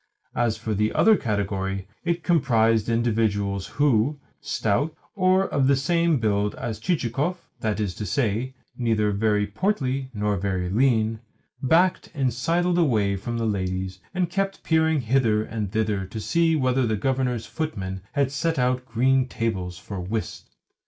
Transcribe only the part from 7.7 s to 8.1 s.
is to